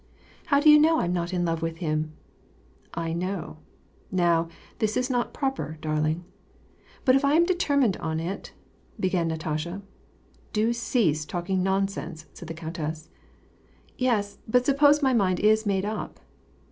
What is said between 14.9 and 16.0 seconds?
my mind is made